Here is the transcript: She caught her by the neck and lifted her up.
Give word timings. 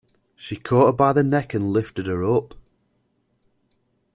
She 0.35 0.55
caught 0.55 0.87
her 0.87 0.91
by 0.93 1.13
the 1.13 1.23
neck 1.23 1.53
and 1.53 1.69
lifted 1.71 2.07
her 2.07 2.23
up. 2.23 2.55